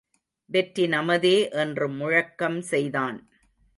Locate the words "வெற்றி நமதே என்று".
0.45-1.89